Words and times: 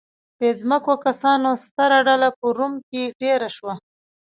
بې 0.39 0.49
ځمکو 0.59 0.93
کسانو 1.05 1.49
ستره 1.65 1.99
ډله 2.07 2.29
په 2.37 2.45
روم 2.57 2.73
کې 2.89 3.01
دېره 3.19 3.49
شوه 3.55 3.73